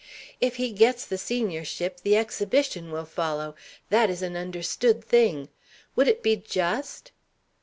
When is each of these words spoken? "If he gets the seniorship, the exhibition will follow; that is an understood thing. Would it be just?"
"If 0.39 0.55
he 0.55 0.71
gets 0.71 1.05
the 1.05 1.19
seniorship, 1.19 2.01
the 2.01 2.17
exhibition 2.17 2.89
will 2.89 3.05
follow; 3.05 3.53
that 3.91 4.09
is 4.09 4.23
an 4.23 4.35
understood 4.35 5.03
thing. 5.03 5.49
Would 5.95 6.07
it 6.07 6.23
be 6.23 6.37
just?" 6.37 7.11